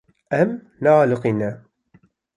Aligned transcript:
Em 0.39 0.49
nealiqîne. 0.81 1.51